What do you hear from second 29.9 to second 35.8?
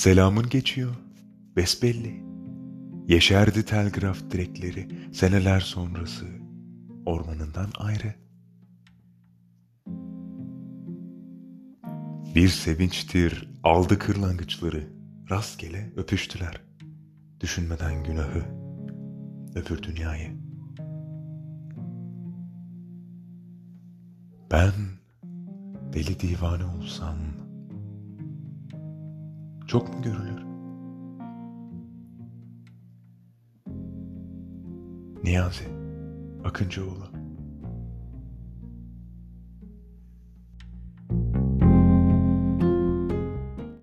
mu görülür? Niyazi